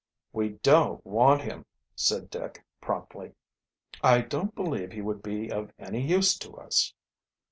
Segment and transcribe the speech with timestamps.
[0.33, 1.63] "We don't want him,"
[1.95, 3.35] said Dick promptly.
[4.01, 6.95] "I don't believe he would be of any use to us."